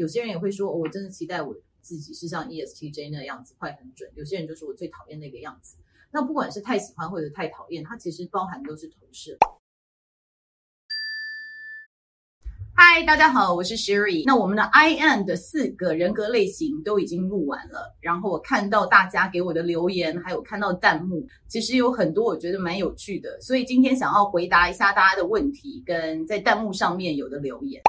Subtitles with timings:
[0.00, 4.10] 有些人也会说，我真的期待我自己是像 ESTJ 那样子，快很准。
[4.14, 5.76] 有些人就是我最讨厌那个样子。
[6.10, 9.36] 那不管是太喜欢或者太讨厌，它其实包含都是投射。
[12.74, 14.24] 嗨，大家好，我是 Sherry。
[14.24, 27.82] 那我们的 IN 的四个人格类型都已经录完了，然后我看到大家给我的留言，还有看到弹幕，其实有很多我觉得蛮有趣的，所以今天想要回答一下大家的问题，跟在弹幕上面有的留言。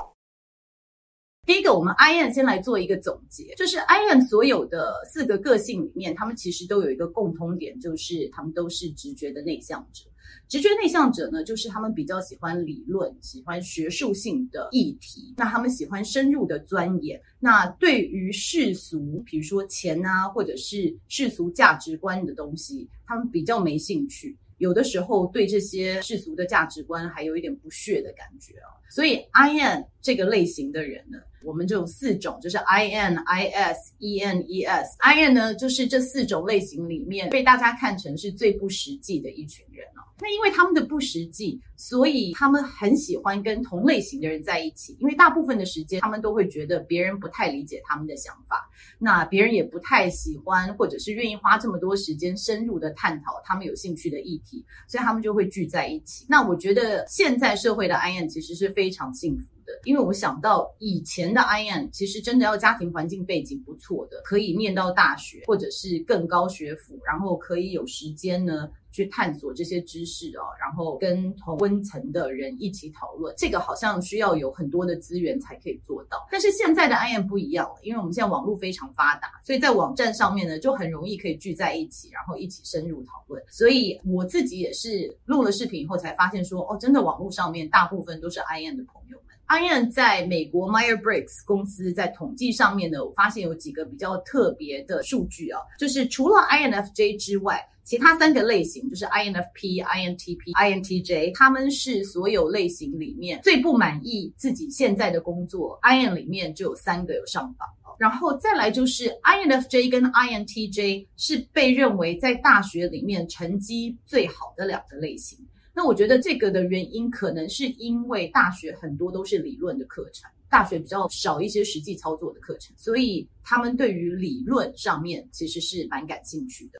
[1.43, 10.05] 第一个，我们 IN 先来做一个总结，就是 IN 所有的四个个性里面，他们其实都有一个共通点，就是他们都是直觉的内向者。
[10.47, 17.19] 直觉内向者呢，就是他们比较喜欢理论，喜欢学术性的议题，那他们喜欢深入的钻研。
[17.39, 24.37] 那对于世俗，比如说钱啊，或者是世俗价值观的东西，他们比较没兴趣。
[24.57, 28.69] 有的时候对这些世俗的价值观还有一点不屑的感觉啊。
[28.91, 34.97] 所以 IN 这个类型的人呢，我们就有四种，就是 IN、IS、EN、ES。
[34.99, 40.01] IN 呢，就是这四种类型里面被大家看成是最不实际的一群人哦。
[40.23, 56.23] 那因为他们的不实际，所以他们很喜欢跟同类型的人在一起，因为大部分的时间他们都会觉得别人不太理解他们的想法，那别人也不太喜欢或者是愿意花这么多时间深入的探讨他们有兴趣的议题，所以他们就会聚在一起。
[56.29, 59.50] 那我觉得现在社会的 IN 其实是非常幸福。
[59.83, 73.33] 因为我想到以前的 IN，其实真的要家庭环境背景不错的，可以念到大学或者是更高学府，然后可以有时间呢去探索这些知识哦，然后跟同温层的人一起讨论。
[73.37, 76.27] 这个好像需要有很多的资源才可以做到。
[76.31, 83.41] 但是现在的 IN 不一样了，因为我们现在网络非常发达，所以在网站上面呢就很容易可以聚在一起，然后一起深入讨论。
[83.49, 89.30] 所以我自己也是录了视频以后才发现说，哦，真的网络上面大部分都是 IN 的朋友们。
[89.51, 105.77] IN 在美国 MyerBriggs 公司在统计上面呢，我发现有几个比较特别的数据啊，就是除了 INFJ 之外，其他三个类型就是 INFP、INTP、INTJ，他们是所有类型里面最不满意自己现在的工作。
[105.83, 107.67] IN 里面就有三个有上榜，
[107.99, 115.37] 然后再来就是 INFJ 跟 INTJ 是被认为在大学里面成绩最好的两个类型。
[115.73, 126.79] 那我觉得这个的原因，可能是因为大学很多都是理论的课程，大学比较少一些实际操作的课程，所以他们对于理论上面其实是蛮感兴趣的。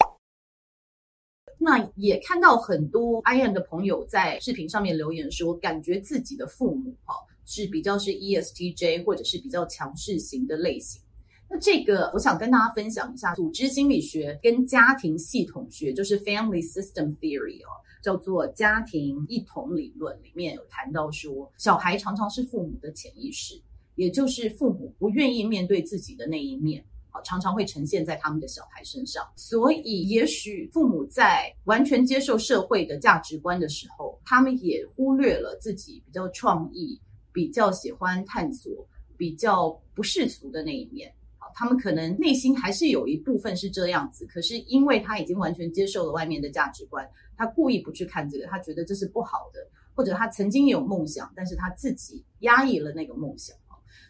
[1.57, 7.16] 那也看到很多 IN 的朋友在视频上面留言说，感觉自己的父母哈
[7.46, 11.02] 是比较是 ESTJ 或者是比较强势型的类型。
[11.50, 17.69] 那这个我想跟大家分享一下，组织心理学跟家庭系统学，就是 Family System Theory 哦。
[18.02, 23.62] 叫做家庭一统理论，里面有谈到说，小孩常常是父母的潜意识，
[23.96, 29.24] 也就是父母不愿意面对自己的那一面，啊，常常会呈现在他们的小孩身上。
[29.36, 37.00] 所以，也许父母在完全接受社会的价值观的时候，他们也忽略了自己比较创意、
[37.32, 41.14] 比较喜欢探索、比较不世俗的那一面。
[41.54, 49.60] 他们可能内心还是有一部分是这样子，可是因为他已经完全接受了外面的价值观，他故意不去看这个，他觉得这是不好的，
[49.96, 53.56] 或者他曾经有梦想，但是他自己压抑了那个梦想。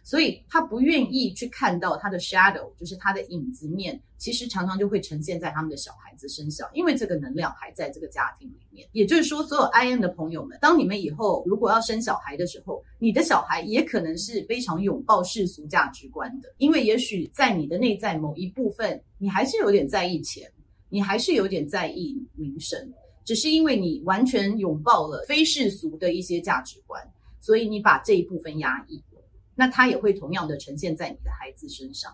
[0.04, 8.88] 所以他不愿意去看到他的 shadow，就是他的影子面，其实常常就会呈现在他们的小孩子身上，因为这个能量还在这个家庭里面。
[8.94, 20.52] 也就是说，所有 IN 的朋友们，当你们以后如果要生小孩的时候，你的小孩也可能是非常拥抱世俗价值观的，因为也许在你的内在某一部分，你还是有点在意钱，
[20.90, 22.92] 你还是有点在意名声，
[23.24, 27.02] 只是因为你完全拥抱了非世俗的一些价值观，
[27.40, 29.00] 所以你把这一部分压抑。
[29.62, 32.12] 那它也会同样的呈现在你的孩子身上，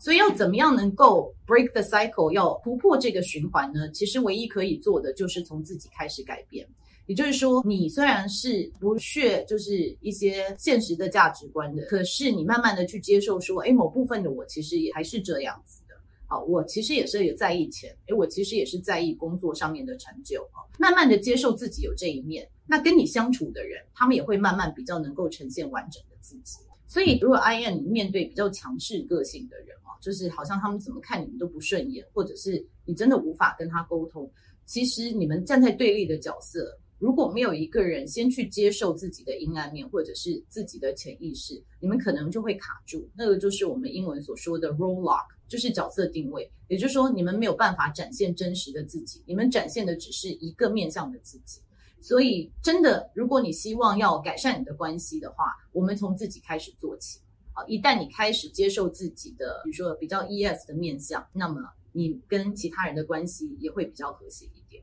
[0.00, 3.90] 所以要怎么样能够 break the cycle，要突破这个循环呢？
[3.90, 6.66] 其实唯一可以做的就是从自己开始改变。
[7.04, 15.94] 也就是说，你虽然是不屑就是一些现实的价值观的，可是你慢慢的去接受说，诶，某部分的我其实也还是这样子的。
[16.26, 20.64] 好，我其实也是有在意钱，诶，我其实也是在意工作上面的成就啊。
[20.78, 26.58] 慢慢的接受自己有这一面，那跟你相处的人，他们也会慢慢比较能够呈现完整的自己。
[26.86, 34.30] 所以，如果 IN 你面对比较强势个性的人啊，就是好像他们怎么看你们都不顺眼，或者是你真的无法跟他沟通。
[34.64, 43.08] 其实你们站在对立的角色，如果没有一个人先去接受自己的阴暗面，或者是自己的潜意识，你们可能就会卡住。
[43.16, 46.50] 那个就是我们英文所说的 role lock，就是角色定位。
[46.68, 51.60] 也就是说，你们没有办法展现真实的自己，你们展现的只是一个面向的自己。
[52.00, 57.20] 所以，真的，如果你希望要改善你的关系的话，我们从自己开始做起。
[57.52, 61.60] 啊，一旦你开始接受自己的，比如说比较 ES 的面相，那么
[61.92, 64.82] 你跟其他人的关系也会比较和谐一点。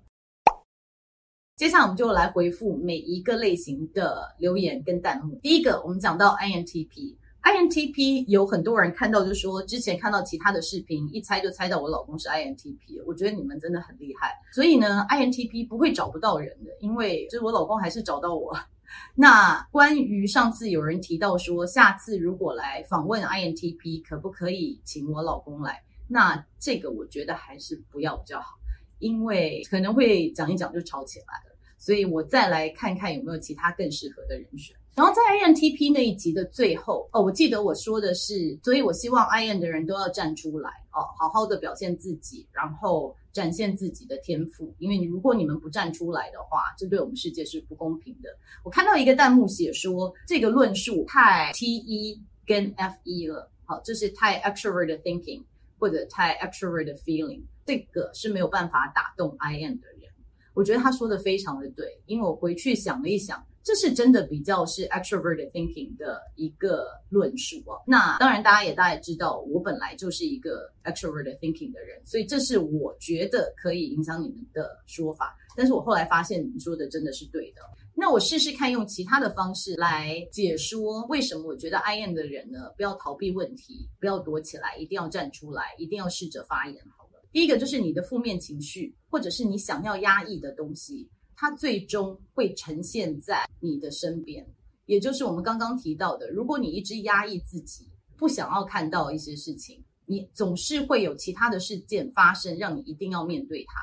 [1.56, 5.36] 接下来我们就来回复每一个类型的留言跟弹幕。
[5.42, 7.16] 第一个，我们讲到 INTP。
[7.44, 13.04] INTP 有很多人看到就说，之前看到其他的视频，一猜就猜到我老公是 INTP。
[13.06, 14.32] 我觉得你们真的很厉害。
[14.54, 18.58] 所以呢，INTP 不会找不到人的，因为就是我老公还是找到我。
[19.16, 25.84] 那关于上次有人提到说，下次如果来访问 INTP，可不可以请我老公来？
[26.08, 28.58] 那这个我觉得还是不要比较好，
[29.00, 31.58] 因为可能会讲一讲就吵起来了。
[31.78, 34.74] 所以我再来看看有没有其他更适合的人选。
[34.96, 44.72] 然后在 INTP 那一集的最后哦，我记得我说的是，所以我希望 IN 的人都要站出来哦，好好的表现自己，然后展现自己的天赋。
[44.78, 48.30] 因为你如果你们不站出来的话，这对我们世界是不公平的。
[48.64, 55.42] 我看到一个弹幕写说，这个论述太 TE 跟 FE 了，好，这是太 extrovert thinking
[55.80, 60.12] 或者太 extrovert feeling，这个是没有办法打动 IN 的人。
[60.54, 63.44] 我觉得他说的非常的对，因为我回去想了一想。
[63.64, 67.82] 这是真的比较是 extroverted thinking 的一个论述哦。
[67.88, 75.36] 那当然，大家也大概知道，我本来就是一个 extroverted thinking 的人，所以这是我觉得可以影响你们的说法。
[75.56, 77.62] 但是我后来发现，你们说的真的是对的。
[77.96, 86.76] 那我试试看用其他的方式来解说，为什么我觉得 I am 的人呢，不要逃避问题，不要躲起来，一定要站出来，一定要试着发言。
[86.98, 91.08] 好了，第一个就是你的负面情绪，或者是你想要压抑的东西。
[91.44, 94.48] 它最终会呈现在你的身边，
[94.86, 97.86] 也就是我们刚刚提到的，如果你一直压抑自己，
[98.16, 103.74] 不想要看到一些事情，你总是会有其他的事件发生，让你一定要面对它。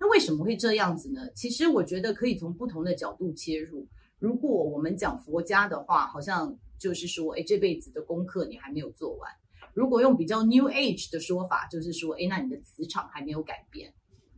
[0.00, 1.20] 那为什么会这样子呢？
[1.34, 3.86] 其实我觉得可以从不同的角度切入。
[4.18, 9.30] 如果我们讲佛家的话，好像就是说，诶，这辈子的功课你还没有做完。
[9.74, 13.92] 如果用比较 New Age 的说法，就是说，诶，那你的磁场还没有改变。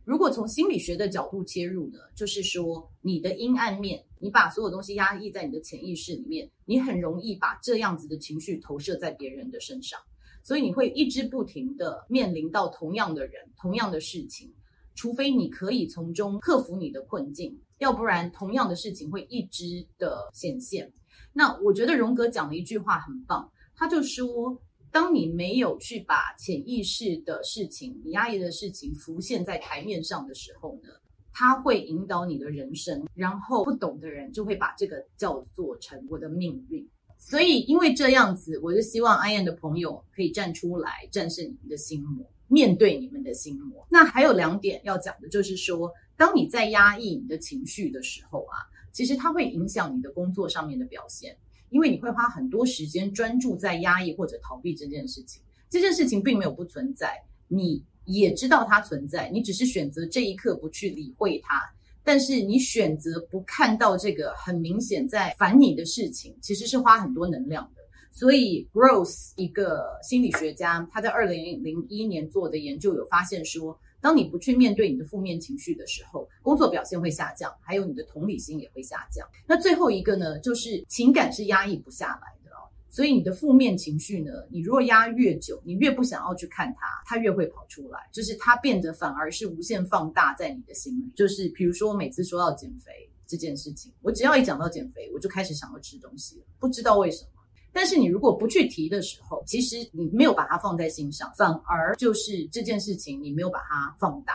[0.07, 9.99] 如果从心理学的角度切入呢，就是说你的阴暗面，你把所有东西压抑在你的潜意识里面，你很容易把这样子的情绪投射在别人的身上，
[10.43, 14.49] 所以你会一直不停的面临到同样的人、同样的事情，
[14.95, 20.89] 除非你可以从中克服你的困境，要不然同样的事情会一直的显现。
[21.33, 24.57] 那我觉得荣格讲的一句话很棒，他就说。
[24.97, 30.89] 当你没有去把潜意识的事情、你压抑的事情浮现在台面上的时候呢，
[31.31, 33.05] 它会引导你的人生。
[33.13, 36.83] 然后不懂的人就会把这个叫做成我的命运。
[37.19, 43.85] 所以因为这样子，我就希望 IN 的朋友可以站出来，战胜你们的心魔，面对你们的心魔。
[43.91, 51.37] 那还有两点要讲的，就是说，当你在压抑你的情绪的时候啊，其实它会影响你的工作上面的表现。
[51.69, 61.61] 因为你会花很多时间专注在压抑或者逃避这件事情，这件事情并没有不存在，你也知道它存在，你只是选择这一刻不去理会它。
[62.03, 67.81] 但是你选择不看到这个很明显在烦你的事情，其实是花很多能量的。
[68.13, 79.27] 所以，Gross 一个心理学家，他在二零零一年做的研究有发现说，当你不去面对你的负面情绪的时候，工作表现会下降，还有你的同理心也会下降。
[79.47, 82.69] 那最后一个呢，就是情感是压抑不下来的哦。
[82.89, 91.11] 所以你的负面情绪呢，你如果压越久，你越不想要去看它，它越会跑出来，就是它变得反而是无限放大在你的心里。
[91.15, 97.29] 就是比如说，我每次说要减肥这件事情，我只要一讲到减肥，我就开始想要吃东西了，不知道为什么。
[97.79, 104.33] 但是你如果不去提的时候，其实你没有把它放在心上，反而就是这件事情你没有把它放大。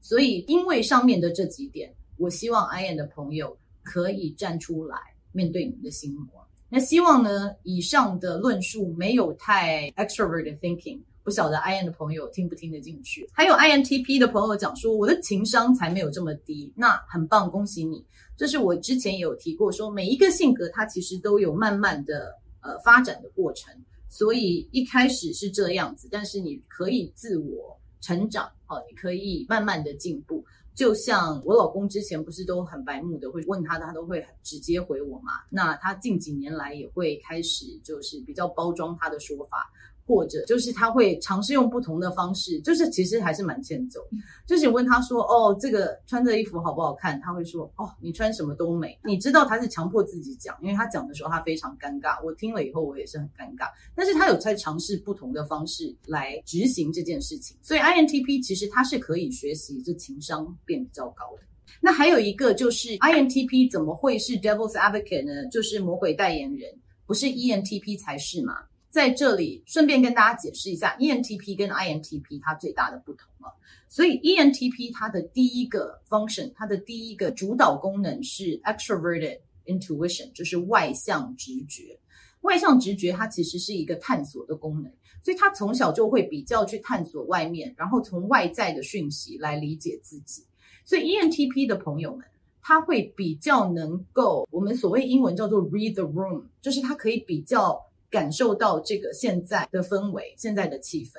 [0.00, 4.96] 所以因为上面的这几点，我希望 IN 的朋友可以站出来
[5.32, 6.24] 面对你们的心魔。
[6.70, 13.28] 那希望呢，以上的论述没有太 extroverted thinking，不晓得 IN 的朋友听不听得进去？
[13.34, 18.02] 还有 INTP 的朋友讲说，我的情商才没有这么低，那很棒，恭喜你。
[18.34, 22.40] 这是我之前也有提过说，每一个性格它其实都有慢慢的。
[22.62, 23.74] 呃，发展的过程，
[24.08, 30.44] 所以一开始是这样子，但是你可以自我成长，哦，你可以慢慢的进步。
[30.74, 35.32] 就像我老公之前不是都很白目的，会问他，他都会直接回我嘛。
[35.50, 39.70] 那他近几年来也会开始就是比较包装他的说法。
[40.06, 44.00] 或者就是他会尝试用不同的方式，就是其实还是蛮欠揍。
[44.46, 52.22] 就是你问他说：“哦，这个穿这衣服好不好看？”他会说：“哦，你穿什么都美。”你知道他是强迫自己讲，因为他讲的时候他非常尴尬。
[52.24, 57.56] 我听了以后我也是很尴尬，但是他有在尝试不同的方式来执行这件事情。
[57.62, 61.42] 所以 INTP 其实他是可以学习这情商变比较高的。
[61.80, 65.48] 那还有一个就是 INTP 怎么会是 Devil's Advocate 呢？
[65.48, 66.70] 就是魔鬼代言人，
[67.06, 68.58] 不是 ENTP 才是嘛？
[68.92, 73.50] 在这里顺便跟大家解释一下，ENTP 跟 INTP 它最大的不同了。
[73.88, 81.98] 所以 ENTP 它的第一个 function，它的第一个主导功能是 extroverted intuition，就是外向直觉。
[82.42, 84.92] 外向直觉它其实是一个探索的功能，
[85.24, 90.44] 所以他从小就会比较去探索外面，然后从外在的讯息来理解自己。
[90.84, 92.26] 所以 ENTP 的朋友们，
[92.60, 97.82] 他会比较能够，我们所谓英文叫做 read the room，就是他可以比较。
[98.12, 101.14] 感受到这个现在的氛围，现在的气氛，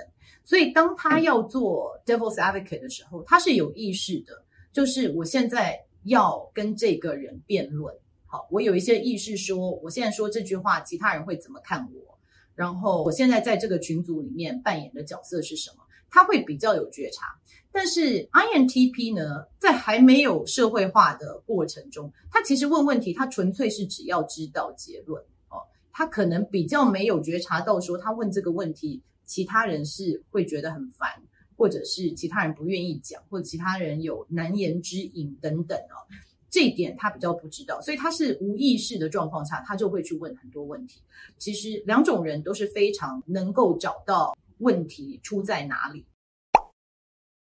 [0.45, 7.93] 所以当他要做 devil's advocate 的时候，他是有意识的，就是我现在要跟这个人辩论，
[8.27, 12.17] 好，我有一些意识说，我现在说这句话，其他人会怎么看我？
[12.53, 15.77] 然后我现在在这个群组里面扮演的角色是什么？
[16.12, 17.35] 他会比较有觉察，
[17.71, 25.19] 但是 INTP 呢，在还没有社会化的过程中，他其实问问题，他纯粹是只要知道结论。
[25.93, 31.07] 他可能比较没有觉察到，说他问这个问题，其他人是会觉得很烦，
[31.55, 36.01] 或者是其他人不愿意讲，或者其他人有难言之隐等等哦。
[36.50, 41.01] 这一点他比较不知道，所以他是无意识的状况下，他就会去问很多问题。
[41.38, 46.05] 其实两种人都是非常能够找到问题出在哪里。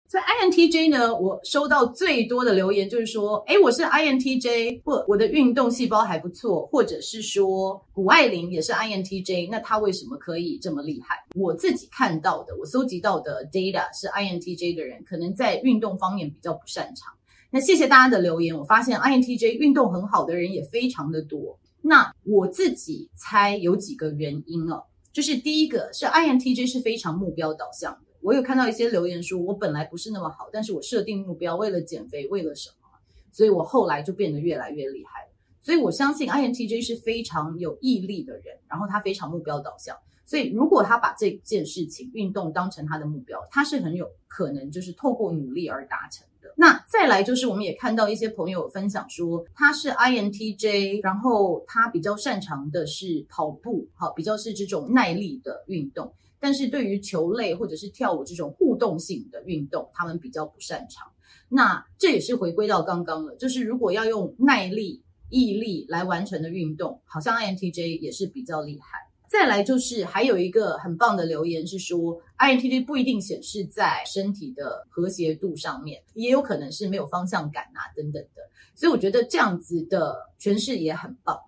[0.08, 11.16] 在 INTJ 呢，我收到最多的留言就是说，诶，我是 INTJ，或我的运动细胞还不错，或者是说谷爱凌也是 INTJ，那他为什么可以这么厉害？
[11.36, 17.12] 我自己看到的，我搜集到的 data 是 INTJ 的人可能在运动方面比较不擅长。
[17.50, 21.58] 那谢谢大家的留言，我发现 INTJ 运动很好的人也非常的多。
[21.82, 28.05] 那我自己猜有几个原因哦，就是第一个是 INTJ 是非常目标导向的。
[28.26, 32.90] 我有看到一些留言说，我本来不是那么好，但是我设定目标，为了减肥，为了什么？
[33.32, 35.30] 所以我后来就变得越来越厉害。
[35.62, 39.96] 所以我相信 INTJ 是非常有毅力的人，然后他非常目标导向。
[40.26, 46.52] 所以如果他把这件事情运动当成他的目标，他是很有可能就是透过努力而达成的。
[46.58, 56.12] 那再来就是我们也看到一些朋友分享说，他是 INTJ，然后他比较擅长的是跑步，好，比较是这种耐力的运动。
[56.46, 61.12] 但是对于球类或者是跳舞这种互动性的运动，他们比较不擅长。
[61.50, 69.00] 那这也是回归到刚刚了，就是如果要用耐力、毅力来完成的运动，好像 INTJ 也是比较厉害。
[69.28, 78.44] 再来就是还有一个很棒的留言是说，INTJ 不一定显示在身体的和谐度上面，也有可能是没有方向感啊等等的。
[78.76, 81.40] 所以我觉得这样子的诠释也很棒。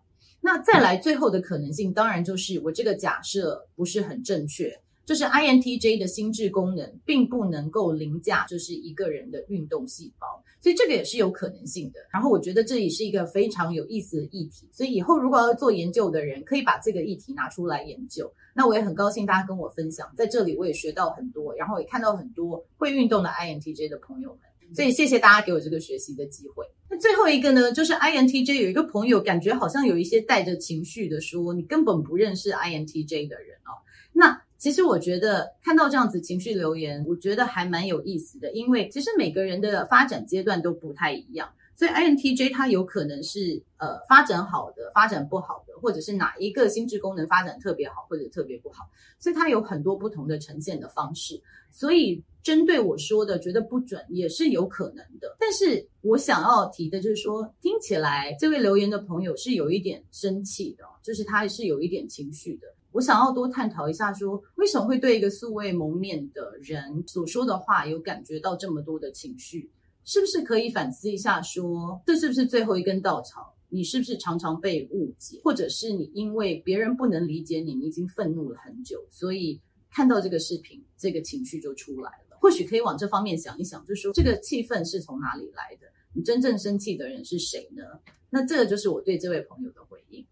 [0.42, 4.82] 那再来最后的可能性，当然就是我这个假设不是很正确。
[5.08, 10.28] 就是 INTJ 的心智功能并不能够凌驾，就是一个人的运动细胞，
[10.60, 12.00] 所以这个也是有可能性的。
[12.12, 18.30] 然后我觉得这也是一个非常有意思的议题，所以以后如果要做研究的人，可以把这个议题拿出来研究。
[18.54, 26.66] 那我也很高兴大家跟我分享，在这里我也学到很多，然后也看到很多会运动的 INTJ 的朋友们，所以谢谢大家给我这个学习的机会。
[26.90, 33.72] 那最后一个呢，就是 INTJ 有一个朋友感觉好像有一些带着情绪的说，你根本不认识 INTJ 的人哦，
[34.12, 34.42] 那。
[34.58, 51.40] 其实我觉得看到这样子情绪留言，我觉得还蛮有意思的，因为其实每个人的发展阶段都不太一样，所以 INTJ 它有可能是呃发展好的，发展不好的，或者是哪一个心智功能发展特别好或者特别不好，所以它有很多不同的呈现的方式。
[51.70, 62.68] 所以针对我说的觉得不准也是有可能的，但是我想要提的就是说，听起来这位留言的朋友是有一点生气的，就是他是有一点情绪的。
[62.98, 69.70] 我想要多探讨一下说，为什么会对一个素未谋面的人所说的话有感觉到这么多的情绪？
[70.04, 73.54] 是不是可以反思一下说，这是不是最后一根稻草？
[73.70, 79.62] 你是不是常常被误解，或者是你因为别人不能理解你，你已经愤怒了很久，所以
[79.92, 82.38] 看到这个视频，这个情绪就出来了？
[82.42, 85.86] 或许可以往这方面想一想，就说这个气氛是从哪里来的？
[86.16, 87.84] 你真正生气的人是谁呢？
[88.32, 90.26] 那这个就是我对这位朋友的回应。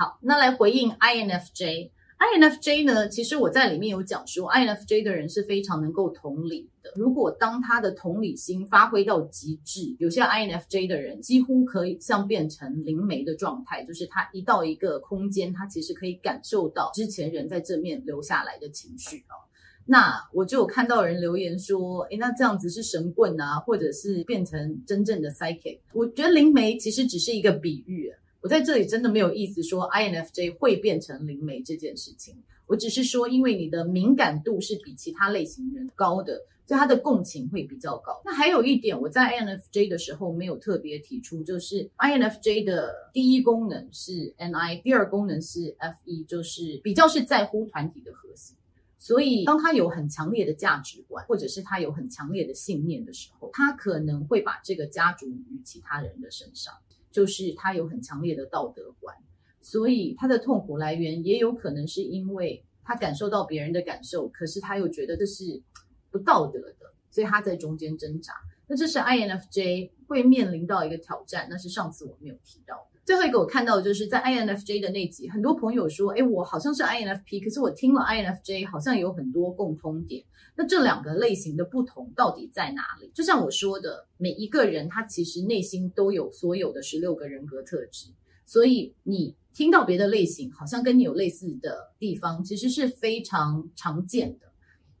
[0.00, 1.90] 好，那来回应 INFJ。
[2.18, 6.90] INFJ 呢，其实我在里面有讲说，INFJ 的人是非常能够同理的。
[6.96, 19.36] 如果当他的同理心发挥到极致，有些 INFJ 的人几乎可以像变成灵媒的状态，就是他一到一个空间，他其实可以感受到之前人在这面留下来的情绪哦。
[19.84, 25.80] 那我就有看到人留言说，诶，那这样子是神棍啊，或者是变成真正的 psychic？
[25.92, 28.10] 我觉得灵媒其实只是一个比喻。
[28.40, 38.22] 我在这里真的没有意思说 INFJ 会变成灵媒这件事情，我只是说，因为你的敏感度是比其他类型人高的，所以他的共情会比较高。
[38.24, 48.56] 那还有一点，我在 INFJ 的时候没有特别提出，就是 INFJ 的第一功能是 NI，第二功能是 FE，就是比较是在乎团体的核心。
[48.98, 56.74] 所以，当他有很强烈的价值观，或者是他有很强烈的信念的时候，他可能会把这个加诸于其他人的身上。
[57.10, 59.16] 就是他有很强烈的道德观，
[59.60, 65.62] 所以他的痛苦来源也有可能是因为他感受到别人的感受，可是他又觉得这是
[66.10, 68.34] 不道德的，所以他在中间挣扎。
[68.66, 72.89] 那这是 INFJ 会面临到一个挑战，那是上次我没有提到。
[73.10, 80.24] 最后一个我看到的就是在 INFJ 的那集，很多朋友说，诶，我好像是 INFP，可是我听了 INFJ 好像有很多共通点。
[80.54, 83.10] 那这两个类型的不同到底在哪里？
[83.12, 88.06] 就像我说的，每一个人他其实内心都有所有的十六个人格特质，
[88.46, 94.46] 所以你听到别的类型好像跟你有类似的地方，其实是非常常见的。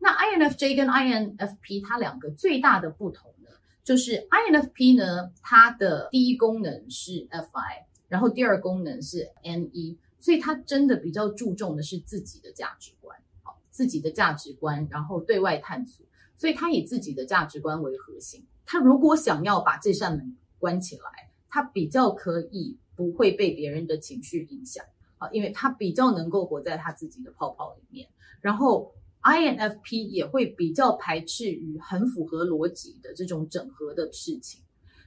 [0.00, 3.50] 那 INFJ 跟 INFP 它两个最大的不同呢，
[3.84, 13.16] 就是 INFP 呢，它的第一功能是 FI，然后第二功能是 NE，所以他真的比较注重的是自己的价值观。
[13.42, 16.04] 好自己的价值观，然后对外探索，
[16.36, 18.44] 所以他以自己的价值观为核心。
[18.66, 24.84] 他如果想要把这扇门关起来，他比较可以不会被别人的情绪影响
[25.18, 28.08] 啊，因为他比较能够活在他自己的泡泡里面。
[28.40, 34.62] 然后 INFP 也会比较排斥于很符合逻辑的这种整合的事情。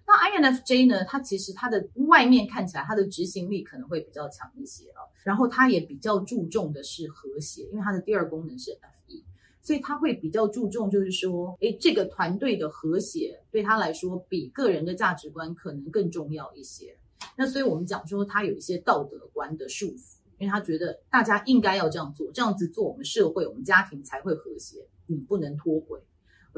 [0.06, 1.04] 那 INFJ 呢？
[1.06, 5.02] 它其实它的外面看起来，它的执行力可能会比较强一些啊。
[5.24, 9.24] 然后它也比较注重的是和谐，因为它的第二功能是 FE，
[9.62, 16.98] 所以它会比较注重，就是说，诶，这个团队的和谐对他来说比个人的价值观可能更重要一些。
[17.38, 26.02] 那所以我们讲说，他有一些道德观的束缚，因为他觉得大家应该要这样做，这样子做，我们社会、我们家庭才会和谐，你不能脱轨。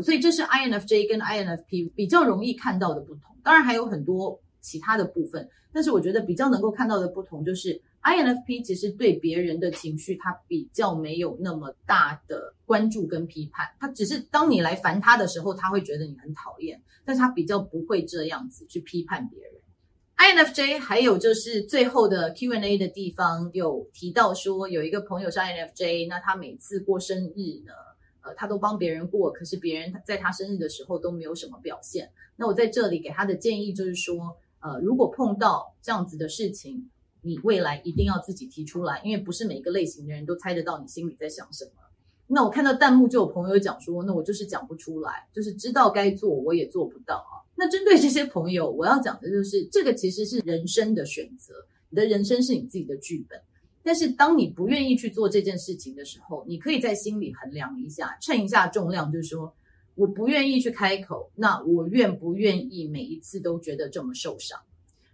[0.03, 19.51] 所以这是 INFJ 跟 INFP 比较容易看到的不同，当然还有很多其他的部分，但是我觉得比较能够看到的不同就是 INFP 其实对别人的情绪他比较没有那么大的关注跟批判，他只是当你来烦他的时候，他会觉得你很讨厌，但是他比较不会这样子去批判别人。
[20.17, 27.73] INFJ 还有就是最后的 Q&A 的地方有提到说有一个朋友是 INFJ，那他每次过生日呢，
[28.25, 32.09] 呃，他都帮别人过，可是别人在他生日的时候都没有什么表现。
[32.35, 36.89] 那我在这里给他的建议就是说，呃，如果碰到这样子的事情，
[37.21, 41.71] 你未来一定要自己提出来，因为不是每一个类型的人都猜得到你心里在想什么。
[42.27, 47.45] 那我看到弹幕就有朋友讲说，那我就是讲不出来，就是知道该做我也做不到啊。
[47.55, 51.53] 那针对这些朋友，我要讲的就是，这个其实是人生的选择，
[51.89, 53.39] 你的人生是你自己的剧本。
[53.85, 59.53] 但是当你不愿意去做这件事情的时候，你可以在心里衡量一下，称一下重量，就是说
[59.93, 64.59] 我不愿意去开口，那我愿不愿意每一次都觉得这么受伤？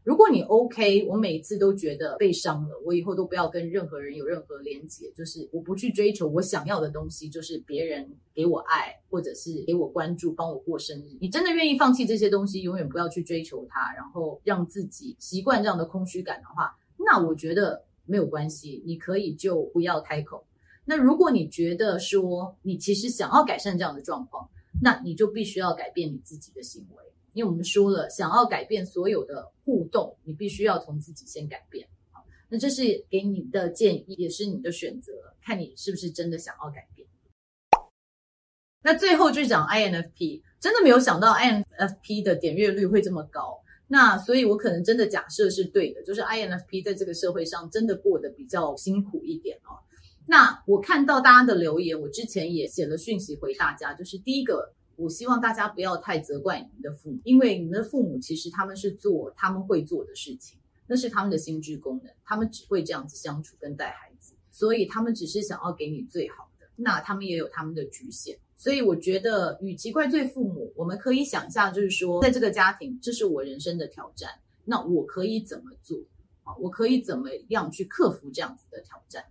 [0.03, 11.17] 如果你 OK，我每一次都觉得被伤了，我以后都不要跟任何人有任何连接，就是我不去追求我想要的东西，就是别人给我爱，或者是给我关注，帮我过生日。
[11.19, 17.84] 你真的愿意放弃这些东西，永远不要去追求它，然后让自己习惯这样的空虚感的话，那我觉得。
[18.12, 20.45] 没有关系，你可以就不要开口。
[20.84, 24.50] 那如果你觉得说你其实想要改善这样的状况，
[24.82, 27.04] 那你就必须要改变你自己的行为。
[27.32, 31.88] 因为我们说了，想要改变所有的互动，你必须要从自己先改变。
[32.12, 37.08] 好，那这是给你的建议，也是你的选择，看你是不是真的想要改变。
[38.84, 43.62] 那最后就讲 INFP，真的没有想到 INFP 的点阅率会这么高。
[43.93, 49.75] 那所以，我可能真的假设是对的，就是 INFP 在这个社会上真的过得比较辛苦一点哦。
[50.27, 68.38] 那我看到大家的留言，我之前也写了讯息回大家，就是第一个，我希望大家不要太责怪你们的父母，因为你们的父母其实他们是做他们会做的事情，那是他们的心智功能，他们只会这样子相处跟带孩子，所以他们只是想要给你最好的，那他们也有他们的局限。
[68.62, 74.30] 所以我觉得，与其怪罪父母，我们可以想象，就是说，在这个家庭，这是我人生的挑战，
[74.65, 75.97] 那我可以怎么做？
[76.43, 79.26] 啊，我可以怎么样去克服这样子的挑战？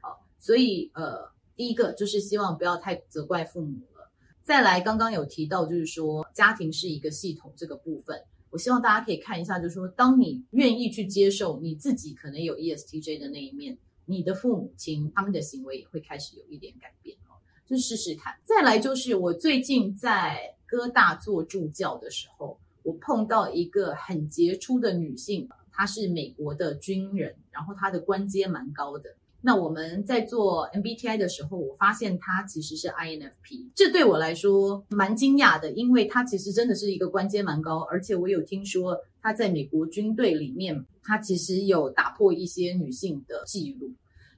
[0.00, 4.10] 好，所以呃，第一个就是希望不要太责怪父母了。
[4.42, 17.14] 再来，刚刚有提到，就是说家庭是一个系统这个部分，我希望大家可以看一下，就是说，当你愿意去接受你自己可能有 ESTJ 的那一面，你的父母亲他们的行为也会开始有一点改变。
[17.70, 18.34] 就试试看。
[18.44, 29.14] 再来就是我最近在哥大做助教的时候，我碰到一个很杰出的女性，她是美国的军人，然后她的官阶蛮高的。
[29.42, 43.90] 那我们在做 MBTI 的时候，我发现他其实是 INFP，这对我来说蛮惊讶的，因为他其实真的是一个官阶蛮高，而且我有听说他在美国军队里面，他其实有打破一些女性的记录。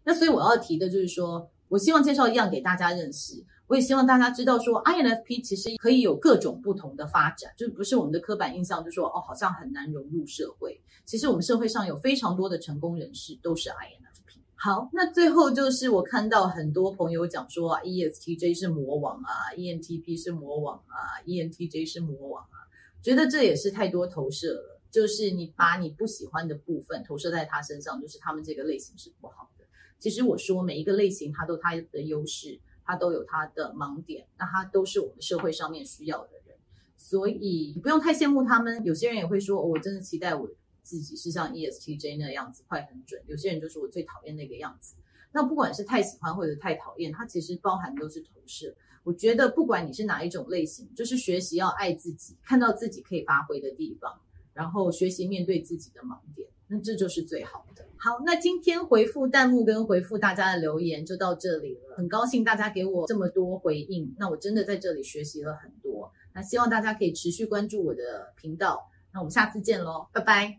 [0.05, 10.79] 那所以我要提的就是说，我希望介绍一样给大家认识，我也希望大家知道说，INFP 其实可以有各种不同的发展，就不是我们的刻板印象，就说哦，好像很难融入社会。
[11.07, 14.39] 其实我们社会上有非常多的成功人士都是 INFP。
[14.55, 22.69] 好，那最后就是我看到很多朋友讲说，ESTJ 是魔王啊，ENTP 是魔王啊，ENTJ 是魔王啊，
[23.03, 29.62] 觉得这也是太多投射了，就是你把你不喜欢的部分投射在他身上，就是他们这个类型是不好的。
[30.03, 36.57] 其实我说每一个类型，它都它的优势，它都有它的盲点，那它都是我们社会上面需要的人，
[36.97, 38.85] 所以你不用太羡慕他们。
[38.85, 40.51] 有些人也会说，我真的期待我
[40.83, 43.23] 自己是像 ESTJ 那样子，快很准。
[43.29, 44.97] 有些人就是我最讨厌那个样子。
[45.31, 48.75] 那不管是太喜欢或者太讨厌，它其实包含都是投射。
[49.05, 54.21] 我觉得不管你是哪一种类型，就是学习要爱自己，看到自己可以发挥的地方，
[54.53, 57.85] 然后学习面对自己的盲点，那这就是最好的。
[57.99, 61.95] 好，那今天回复弹幕跟回复大家的留言就到这里了。
[61.97, 66.11] 很高兴大家给我这么多回应，那我真的在这里学习了很多。
[66.35, 68.89] 那希望大家可以持续关注我的频道。
[69.13, 70.59] 那我们下次见喽，拜拜。